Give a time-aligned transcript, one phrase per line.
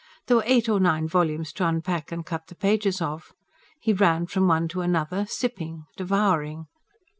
[0.25, 3.33] There were eight or nine volumes to unpack and cut the pages of.
[3.79, 6.65] He ran from one to another, sipping, devouring.